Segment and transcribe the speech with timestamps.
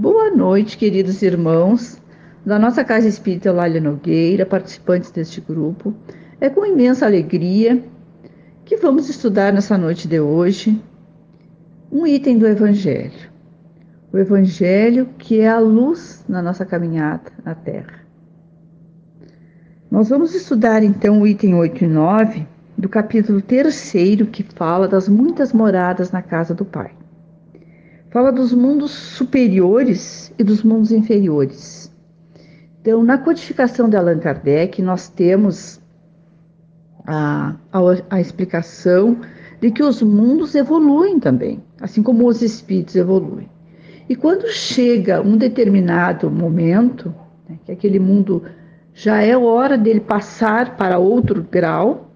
[0.00, 2.00] Boa noite, queridos irmãos
[2.42, 5.94] da nossa Casa Espírita Lália Nogueira, participantes deste grupo.
[6.40, 7.84] É com imensa alegria
[8.64, 10.82] que vamos estudar nessa noite de hoje
[11.92, 13.30] um item do Evangelho.
[14.10, 18.00] O Evangelho que é a luz na nossa caminhada na Terra.
[19.90, 22.46] Nós vamos estudar então o item 8 e 9
[22.78, 23.92] do capítulo 3,
[24.32, 26.90] que fala das muitas moradas na casa do Pai.
[28.10, 31.92] Fala dos mundos superiores e dos mundos inferiores.
[32.80, 35.80] Então, na codificação de Allan Kardec, nós temos
[37.06, 37.78] a, a,
[38.10, 39.20] a explicação
[39.60, 43.48] de que os mundos evoluem também, assim como os espíritos evoluem.
[44.08, 47.14] E quando chega um determinado momento,
[47.48, 48.42] né, que aquele mundo
[48.92, 52.10] já é hora dele passar para outro grau,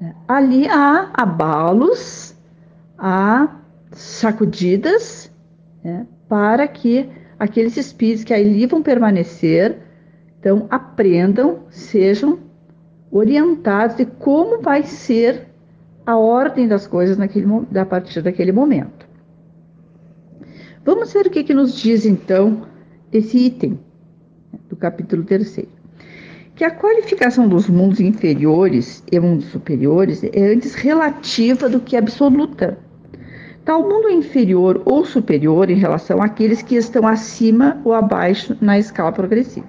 [0.00, 2.36] né, ali há abalos,
[2.96, 3.56] há
[3.94, 5.30] sacudidas,
[5.82, 7.08] né, para que
[7.38, 9.78] aqueles espíritos que ali vão permanecer,
[10.38, 12.38] então aprendam, sejam
[13.10, 15.46] orientados de como vai ser
[16.04, 19.06] a ordem das coisas naquele, a partir daquele momento.
[20.84, 22.66] Vamos ver o que, que nos diz então
[23.10, 23.78] esse item
[24.68, 25.66] do capítulo 3.
[26.54, 32.78] Que a qualificação dos mundos inferiores e mundos superiores é antes relativa do que absoluta.
[33.64, 39.10] Tal mundo inferior ou superior em relação àqueles que estão acima ou abaixo na escala
[39.10, 39.66] progressiva.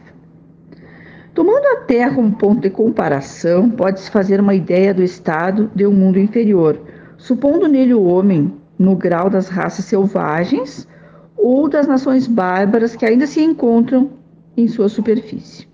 [1.33, 5.93] Tomando a Terra como ponto de comparação, pode-se fazer uma ideia do estado de um
[5.93, 6.77] mundo inferior,
[7.17, 10.85] supondo nele o homem no grau das raças selvagens
[11.37, 14.11] ou das nações bárbaras que ainda se encontram
[14.57, 15.67] em sua superfície.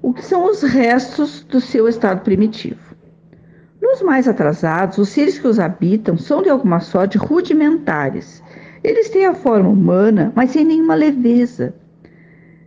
[0.00, 2.89] O que são os restos do seu estado primitivo?
[3.90, 8.40] Nos mais atrasados, os seres que os habitam são de alguma sorte rudimentares.
[8.84, 11.74] Eles têm a forma humana, mas sem nenhuma leveza.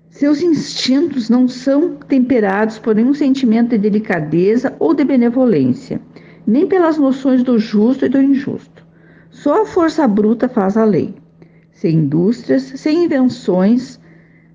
[0.09, 6.01] Seus instintos não são temperados por nenhum sentimento de delicadeza ou de benevolência,
[6.45, 8.85] nem pelas noções do justo e do injusto.
[9.31, 11.15] Só a força bruta faz a lei
[11.71, 13.97] sem indústrias, sem invenções,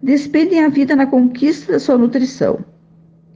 [0.03, 2.61] despedem a vida na conquista da sua nutrição.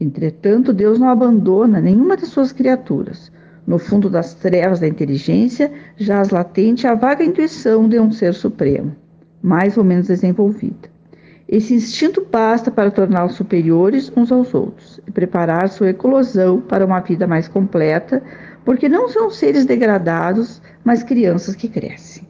[0.03, 3.31] Entretanto, Deus não abandona nenhuma de suas criaturas.
[3.65, 8.97] No fundo das trevas da inteligência jaz latente a vaga intuição de um ser supremo,
[9.41, 10.91] mais ou menos desenvolvida.
[11.49, 16.99] Esse instinto basta para torná-los superiores uns aos outros e preparar sua eclosão para uma
[16.99, 18.21] vida mais completa,
[18.65, 22.27] porque não são seres degradados, mas crianças que crescem.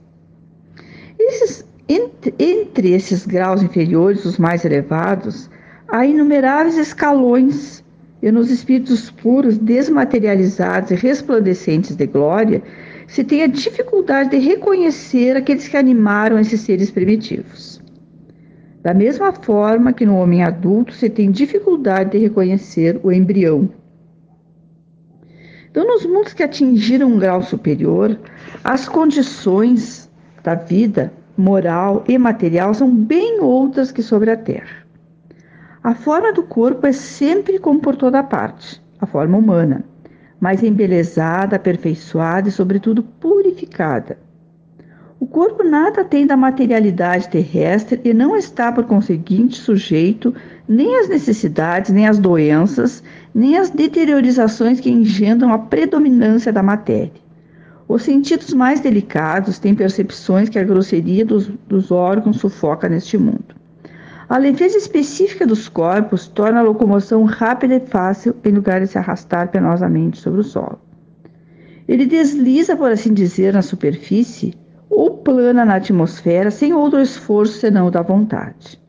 [1.19, 5.49] Esses, entre, entre esses graus inferiores, os mais elevados,
[5.93, 7.85] há inumeráveis escalões,
[8.23, 12.63] e nos espíritos puros, desmaterializados e resplandecentes de glória,
[13.07, 17.83] se tem a dificuldade de reconhecer aqueles que animaram esses seres primitivos.
[18.81, 23.69] Da mesma forma que no homem adulto se tem dificuldade de reconhecer o embrião.
[25.71, 28.19] Então, nos mundos que atingiram um grau superior,
[28.65, 30.11] as condições
[30.43, 34.82] da vida moral e material são bem outras que sobre a terra.
[35.85, 39.85] A forma do corpo é sempre como por toda parte, a forma humana,
[40.39, 44.17] mas embelezada, aperfeiçoada e, sobretudo, purificada.
[45.19, 50.33] O corpo nada tem da materialidade terrestre e não está, por conseguinte, sujeito
[50.69, 53.03] nem às necessidades, nem às doenças,
[53.35, 57.11] nem às deteriorizações que engendram a predominância da matéria.
[57.89, 63.62] Os sentidos mais delicados têm percepções que a grosseria dos, dos órgãos sufoca neste mundo.
[64.33, 68.97] A leveza específica dos corpos torna a locomoção rápida e fácil em lugar de se
[68.97, 70.81] arrastar penosamente sobre o solo.
[71.87, 74.55] Ele desliza, por assim dizer, na superfície
[74.89, 78.81] ou plana na atmosfera sem outro esforço senão o da vontade.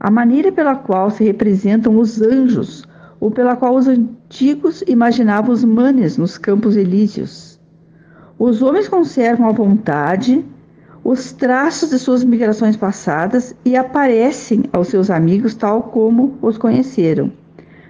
[0.00, 2.82] A maneira pela qual se representam os anjos
[3.20, 7.56] ou pela qual os antigos imaginavam os manes nos campos elíseos
[8.38, 10.44] os homens conservam à vontade
[11.08, 17.30] os traços de suas migrações passadas e aparecem aos seus amigos tal como os conheceram,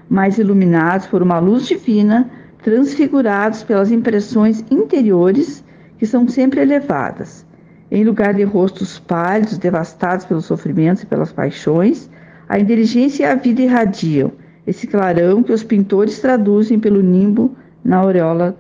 [0.06, 2.30] mas iluminados por uma luz divina,
[2.62, 5.64] transfigurados pelas impressões interiores
[5.96, 7.46] que são sempre elevadas.
[7.90, 12.10] Em lugar de rostos pálidos, devastados pelos sofrimentos e pelas paixões,
[12.46, 14.30] a inteligência e a vida irradiam
[14.66, 18.54] esse clarão que os pintores traduzem pelo nimbo na aureola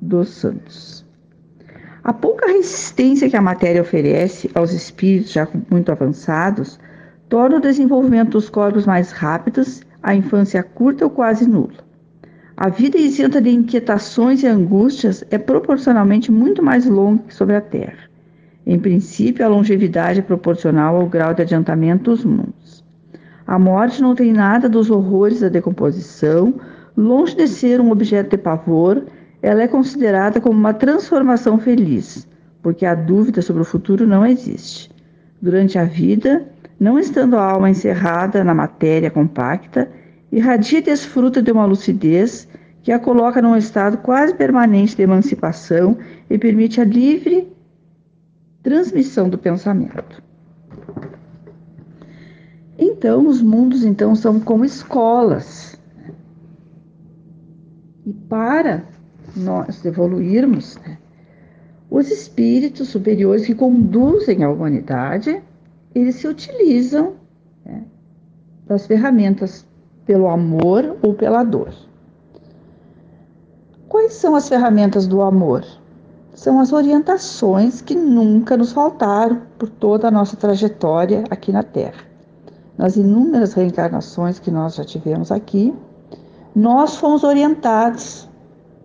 [0.00, 1.01] dos santos.
[2.04, 6.78] A pouca resistência que a matéria oferece aos espíritos já muito avançados
[7.28, 11.92] torna o desenvolvimento dos corpos mais rápidos, a infância curta ou quase nula.
[12.56, 17.60] A vida isenta de inquietações e angústias é proporcionalmente muito mais longa que sobre a
[17.60, 18.10] Terra.
[18.66, 22.84] Em princípio, a longevidade é proporcional ao grau de adiantamento dos mundos.
[23.46, 26.54] A morte não tem nada dos horrores da decomposição,
[26.96, 29.04] longe de ser um objeto de pavor,
[29.42, 32.28] ela é considerada como uma transformação feliz,
[32.62, 34.88] porque a dúvida sobre o futuro não existe.
[35.42, 36.46] Durante a vida,
[36.78, 39.90] não estando a alma encerrada na matéria compacta,
[40.30, 42.48] irradia e desfruta de uma lucidez
[42.82, 45.98] que a coloca num estado quase permanente de emancipação
[46.30, 47.52] e permite a livre
[48.62, 50.22] transmissão do pensamento.
[52.78, 55.78] Então, os mundos então são como escolas.
[58.04, 58.84] E para
[59.36, 60.98] nós evoluirmos, né,
[61.90, 65.42] os espíritos superiores que conduzem a humanidade,
[65.94, 67.14] eles se utilizam
[67.64, 67.84] né,
[68.66, 69.66] das ferramentas
[70.06, 71.72] pelo amor ou pela dor.
[73.88, 75.64] Quais são as ferramentas do amor?
[76.34, 82.02] São as orientações que nunca nos faltaram por toda a nossa trajetória aqui na Terra.
[82.78, 85.74] Nas inúmeras reencarnações que nós já tivemos aqui,
[86.56, 88.28] nós fomos orientados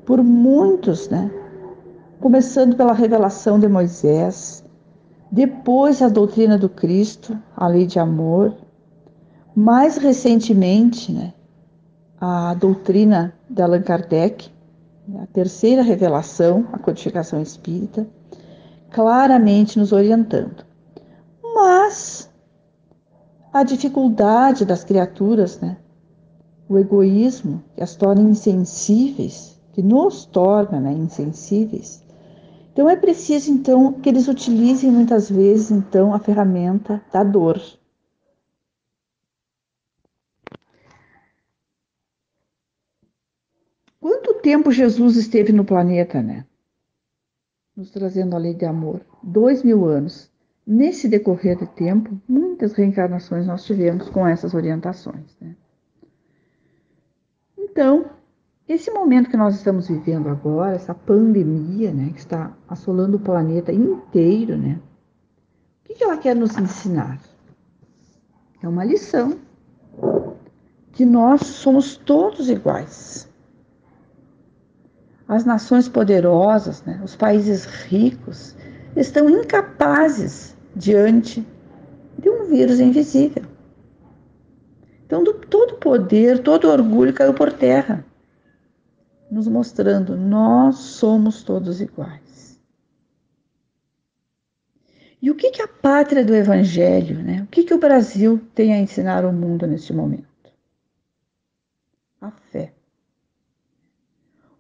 [0.07, 1.29] por muitos, né?
[2.21, 4.63] Começando pela revelação de Moisés,
[5.29, 8.55] depois a doutrina do Cristo, a lei de amor,
[9.53, 11.33] mais recentemente, né,
[12.21, 14.49] a doutrina de Allan Kardec,
[15.19, 18.07] a terceira revelação, a codificação espírita,
[18.89, 20.65] claramente nos orientando.
[21.43, 22.31] Mas
[23.51, 25.75] a dificuldade das criaturas, né,
[26.69, 32.03] o egoísmo que as torna insensíveis, que nos torna né, insensíveis.
[32.73, 37.61] Então é preciso então que eles utilizem muitas vezes então a ferramenta da dor,
[43.99, 46.45] Quanto tempo Jesus esteve no planeta, né?
[47.75, 49.01] Nos trazendo a lei de amor.
[49.21, 50.31] Dois mil anos.
[50.65, 55.35] Nesse decorrer de tempo, muitas reencarnações nós tivemos com essas orientações.
[55.39, 55.55] Né?
[57.57, 58.16] Então,
[58.67, 63.71] esse momento que nós estamos vivendo agora, essa pandemia, né, que está assolando o planeta
[63.71, 64.79] inteiro, né?
[65.89, 67.19] O que ela quer nos ensinar?
[68.61, 69.37] É uma lição
[70.91, 73.27] que nós somos todos iguais
[75.27, 78.55] as nações poderosas, né, os países ricos,
[78.95, 81.45] estão incapazes diante
[82.17, 83.43] de um vírus invisível.
[85.05, 88.05] Então, do, todo poder, todo orgulho caiu por terra,
[89.29, 92.61] nos mostrando nós somos todos iguais.
[95.21, 97.43] E o que, que a pátria do Evangelho, né?
[97.43, 100.27] o que, que o Brasil tem a ensinar ao mundo neste momento?
[102.21, 102.77] A fé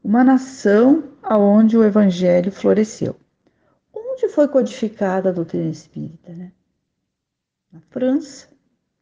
[0.07, 3.13] uma nação aonde o evangelho floresceu.
[3.93, 6.31] Onde foi codificada a doutrina espírita?
[6.31, 6.53] Né?
[7.69, 8.47] Na França,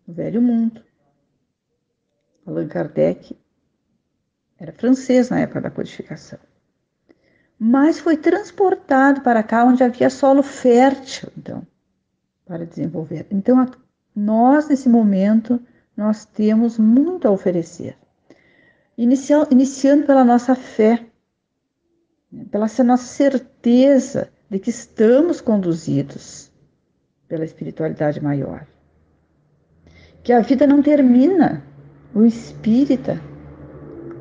[0.08, 0.84] no Velho Mundo.
[2.44, 3.38] Allan Kardec
[4.60, 6.40] era francês na época da codificação.
[7.58, 11.66] Mas foi transportado para cá onde havia solo fértil, então,
[12.46, 13.26] para desenvolver.
[13.32, 13.70] Então,
[14.16, 15.60] nós, nesse momento,
[15.96, 17.98] nós temos muito a oferecer
[18.98, 21.06] iniciando pela nossa fé,
[22.32, 26.52] né, pela nossa certeza de que estamos conduzidos
[27.28, 28.66] pela espiritualidade maior.
[30.24, 31.64] Que a vida não termina.
[32.14, 33.20] O espírita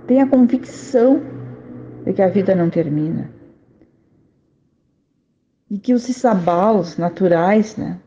[0.06, 1.20] tem a convicção
[2.04, 3.30] de que a vida não termina.
[5.70, 7.98] E que os abalos naturais né,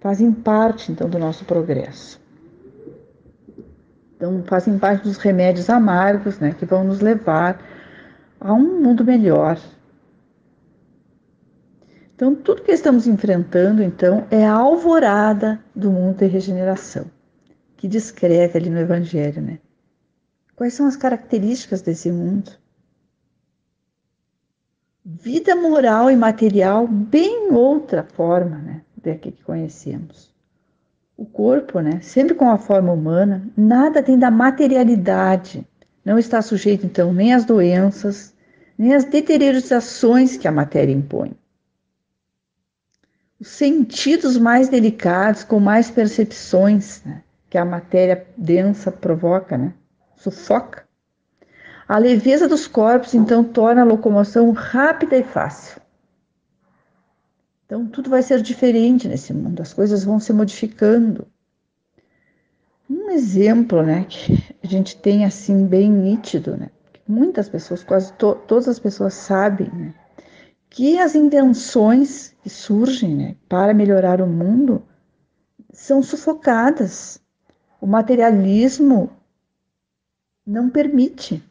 [0.00, 2.20] fazem parte, então, do nosso progresso.
[4.16, 7.60] Então, fazem parte dos remédios amargos, né, que vão nos levar
[8.40, 9.58] a um mundo melhor.
[12.14, 17.06] Então, tudo que estamos enfrentando, então, é a alvorada do mundo de regeneração,
[17.76, 19.58] que descreve ali no Evangelho, né?
[20.58, 22.50] Quais são as características desse mundo?
[25.04, 28.82] Vida moral e material bem outra forma, né,
[29.14, 30.34] que conhecemos
[31.16, 35.64] o corpo, né, sempre com a forma humana, nada tem da materialidade.
[36.04, 38.34] Não está sujeito, então, nem às doenças,
[38.76, 41.36] nem às deteriorizações que a matéria impõe.
[43.38, 49.72] Os sentidos mais delicados, com mais percepções né, que a matéria densa provoca, né,
[50.18, 50.86] sufoca.
[51.88, 55.80] A leveza dos corpos, então, torna a locomoção rápida e fácil.
[57.64, 61.26] Então, tudo vai ser diferente nesse mundo, as coisas vão se modificando.
[62.88, 64.32] Um exemplo, né, que
[64.62, 69.12] a gente tem assim bem nítido, né, que muitas pessoas, quase to todas as pessoas
[69.12, 69.94] sabem, né,
[70.70, 74.82] que as invenções que surgem né, para melhorar o mundo
[75.72, 77.20] são sufocadas.
[77.80, 79.10] O materialismo
[80.48, 81.44] não permite.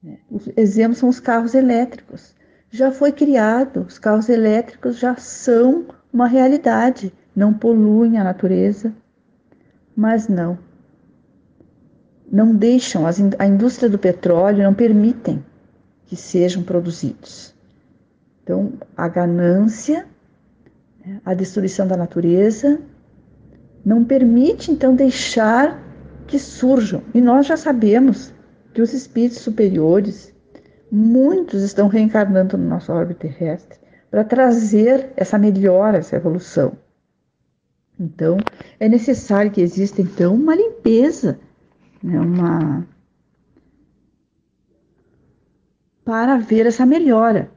[0.00, 0.18] Né?
[0.30, 2.34] Os exemplos são os carros elétricos.
[2.70, 8.94] Já foi criado, os carros elétricos já são uma realidade, não poluem a natureza,
[9.96, 10.56] mas não.
[12.30, 13.04] Não deixam,
[13.38, 15.44] a indústria do petróleo não permitem
[16.06, 17.52] que sejam produzidos.
[18.44, 20.06] Então, a ganância,
[21.04, 22.80] né, a destruição da natureza,
[23.84, 25.89] não permite então deixar
[26.30, 27.02] que surjam.
[27.12, 28.32] E nós já sabemos
[28.72, 30.32] que os espíritos superiores,
[30.90, 33.78] muitos estão reencarnando no nosso órbita terrestre
[34.10, 36.72] para trazer essa melhora, essa evolução.
[37.98, 38.38] Então,
[38.78, 41.38] é necessário que exista então uma limpeza,
[42.02, 42.86] né, uma
[46.04, 47.50] para ver essa melhora.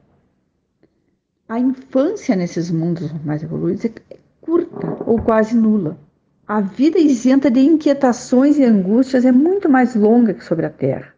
[1.48, 5.98] A infância nesses mundos mais evoluídos é curta ou quase nula.
[6.46, 11.14] A vida isenta de inquietações e angústias é muito mais longa que sobre a Terra.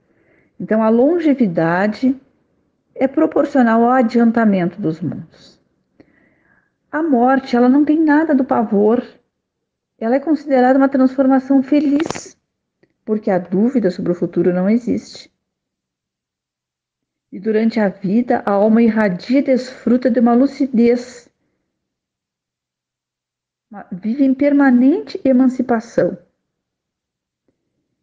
[0.59, 2.14] Então, a longevidade
[2.95, 5.61] é proporcional ao adiantamento dos mundos.
[6.92, 9.02] A morte, ela não tem nada do pavor.
[9.99, 12.37] Ela é considerada uma transformação feliz,
[13.04, 15.30] porque a dúvida sobre o futuro não existe.
[17.33, 21.25] E durante a vida, a alma irradia e desfruta de uma lucidez
[23.93, 26.17] vive em permanente emancipação.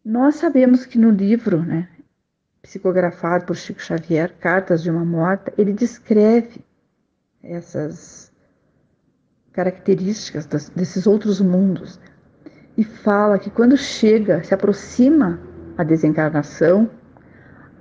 [0.03, 1.89] Nós sabemos que no livro, né,
[2.61, 6.63] psicografado por Chico Xavier, Cartas de uma Morta, ele descreve
[7.41, 8.31] essas
[9.53, 11.99] características das, desses outros mundos
[12.77, 15.39] e fala que quando chega, se aproxima
[15.77, 16.89] a desencarnação,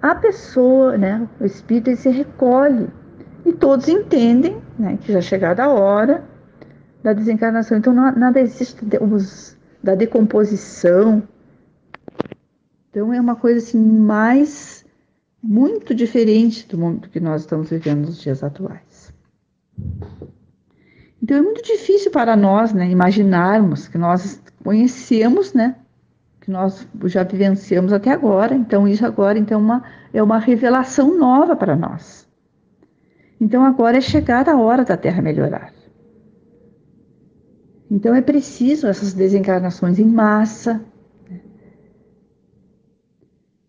[0.00, 2.88] a pessoa, né, o espírito, ele se recolhe
[3.44, 6.24] e todos entendem né, que já chegada a hora
[7.02, 7.78] da desencarnação.
[7.78, 11.22] Então, nada existe os, da decomposição.
[12.90, 14.84] Então, é uma coisa assim mais,
[15.42, 19.12] muito diferente do mundo que nós estamos vivendo nos dias atuais.
[21.22, 25.76] Então, é muito difícil para nós né, imaginarmos que nós conhecemos, né?
[26.40, 28.54] Que nós já vivenciamos até agora.
[28.54, 32.28] Então, isso agora então, é uma, é uma revelação nova para nós.
[33.40, 35.72] Então, agora é chegada a hora da Terra melhorar.
[37.94, 40.82] Então é preciso essas desencarnações em massa.
[41.28, 41.42] Né?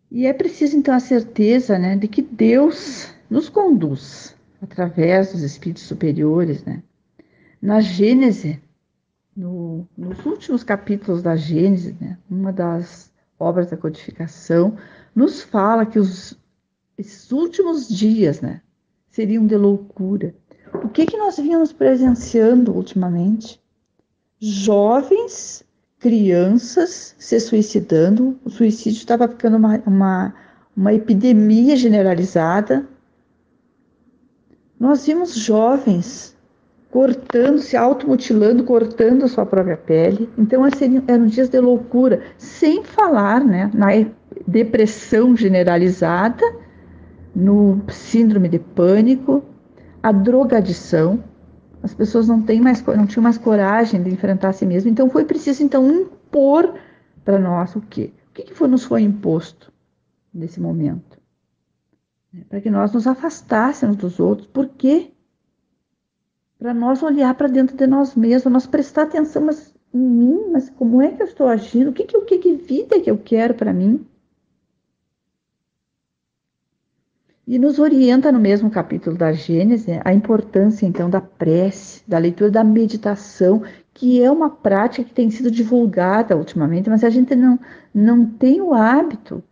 [0.09, 5.83] E é preciso então a certeza né, de que Deus nos conduz através dos espíritos
[5.83, 6.63] superiores.
[6.63, 6.81] Né?
[7.61, 8.61] Na Gênese,
[9.35, 14.77] no, nos últimos capítulos da Gênese, né, uma das obras da codificação,
[15.13, 16.39] nos fala que os,
[16.97, 18.61] esses últimos dias né,
[19.09, 20.33] seriam de loucura.
[20.75, 23.61] O que, que nós vínhamos presenciando ultimamente?
[24.45, 25.63] Jovens,
[25.99, 28.37] crianças se suicidando.
[28.43, 30.33] O suicídio estava ficando uma, uma,
[30.75, 32.85] uma epidemia generalizada.
[34.77, 36.35] Nós vimos jovens
[36.91, 40.29] cortando, se automutilando, cortando a sua própria pele.
[40.37, 40.63] Então,
[41.07, 43.87] eram dias de loucura, sem falar né, na
[44.45, 46.43] depressão generalizada,
[47.33, 49.41] no síndrome de pânico,
[50.03, 51.23] a drogadição.
[51.83, 54.89] As pessoas não, têm mais, não tinham mais coragem de enfrentar a si mesmas.
[54.89, 56.73] Então foi preciso então impor
[57.25, 58.13] para nós o quê?
[58.29, 59.71] O que, que foi, nos foi imposto
[60.33, 61.19] nesse momento?
[62.33, 64.47] É, para que nós nos afastássemos dos outros.
[64.47, 65.11] Por quê?
[66.57, 70.69] Para nós olhar para dentro de nós mesmos, nós prestar atenção mas, em mim, mas
[70.69, 71.89] como é que eu estou agindo?
[71.89, 74.07] O que, que, o que, que vida que eu quero para mim?
[77.45, 82.49] E nos orienta no mesmo capítulo da Gênesis a importância então da prece, da leitura
[82.49, 87.59] da meditação, que é uma prática que tem sido divulgada ultimamente, mas a gente não,
[87.93, 89.43] não tem o hábito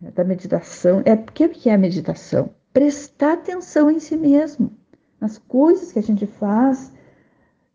[0.00, 1.02] né, da meditação.
[1.04, 2.50] É porque que é a meditação?
[2.72, 4.72] Prestar atenção em si mesmo,
[5.20, 6.92] nas coisas que a gente faz.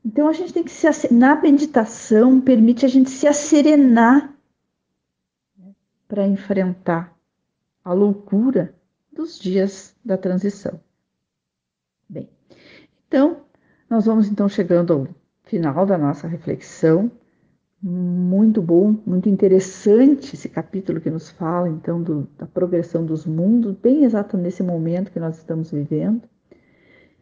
[0.05, 4.35] Então a gente tem que se na meditação permite a gente se asserenar
[5.57, 5.71] né,
[6.09, 7.15] para enfrentar
[7.85, 8.75] a loucura
[9.11, 10.79] dos dias da transição.
[12.07, 12.29] Bem,
[13.07, 13.41] então,
[13.89, 15.07] nós vamos então chegando ao
[15.43, 17.11] final da nossa reflexão.
[17.81, 23.75] Muito bom, muito interessante esse capítulo que nos fala então do, da progressão dos mundos,
[23.75, 26.21] bem exato nesse momento que nós estamos vivendo.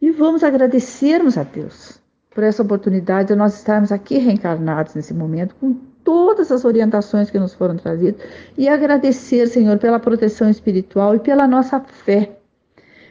[0.00, 5.54] E vamos agradecermos a Deus por essa oportunidade de nós estarmos aqui reencarnados nesse momento
[5.56, 8.20] com todas as orientações que nos foram trazidas
[8.56, 12.38] e agradecer, Senhor, pela proteção espiritual e pela nossa fé.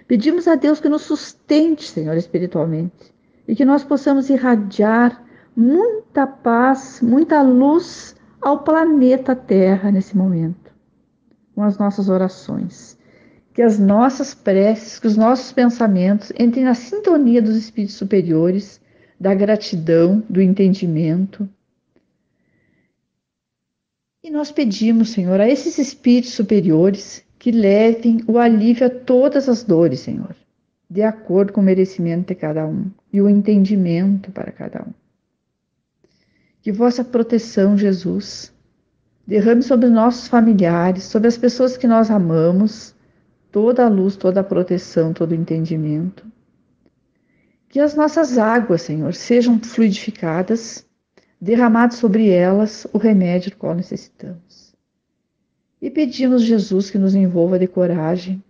[0.07, 3.13] Pedimos a Deus que nos sustente, Senhor, espiritualmente,
[3.47, 5.23] e que nós possamos irradiar
[5.55, 10.71] muita paz, muita luz ao planeta Terra nesse momento,
[11.53, 12.97] com as nossas orações.
[13.53, 18.79] Que as nossas preces, que os nossos pensamentos entrem na sintonia dos espíritos superiores,
[19.19, 21.47] da gratidão, do entendimento.
[24.29, 29.63] E nós pedimos, Senhor, a esses espíritos superiores que levem o alívio a todas as
[29.63, 30.35] dores, Senhor,
[30.87, 34.93] de acordo com o merecimento de cada um e o entendimento para cada um.
[36.61, 38.53] Que vossa proteção, Jesus,
[39.25, 42.93] derrame sobre nossos familiares, sobre as pessoas que nós amamos,
[43.51, 46.23] toda a luz, toda a proteção, todo o entendimento.
[47.67, 50.87] Que as nossas águas, Senhor, sejam fluidificadas,
[51.39, 54.75] derramado sobre elas o remédio do qual necessitamos.
[55.81, 58.43] E pedimos, Jesus, que nos envolva de coragem,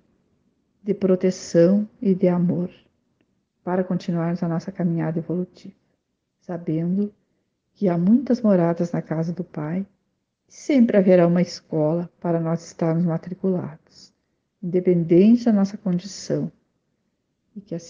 [0.81, 2.71] de proteção e de amor
[3.63, 5.75] para continuarmos a nossa caminhada evolutiva,
[6.39, 7.13] sabendo
[7.73, 9.85] que há muitas moradas na casa do Pai
[10.47, 14.11] e sempre haverá uma escola para nós estarmos matriculados,
[14.63, 16.51] independente da nossa condição,
[17.55, 17.77] e que assim